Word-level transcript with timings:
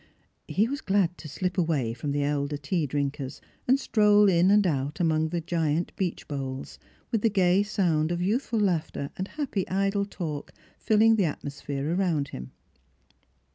He 0.47 0.67
was 0.67 0.81
glad 0.81 1.15
to 1.19 1.27
slip 1.27 1.59
away 1.59 1.93
from 1.93 2.11
the 2.11 2.23
elder 2.23 2.57
tea 2.57 2.87
drinkers, 2.87 3.39
and 3.67 3.79
stroll 3.79 4.27
in 4.29 4.49
and 4.49 4.65
out 4.65 4.99
among 4.99 5.29
the 5.29 5.41
giant 5.41 5.95
beech 5.95 6.27
boles, 6.27 6.79
with 7.11 7.21
the 7.21 7.29
gay 7.29 7.61
sound 7.61 8.11
of 8.11 8.19
youthful 8.19 8.59
laughter 8.59 9.11
and 9.15 9.27
happy 9.27 9.69
idle 9.69 10.05
talk 10.07 10.53
filling 10.79 11.17
the 11.17 11.25
atmosphere 11.25 11.93
around 11.93 12.29
him. 12.29 12.49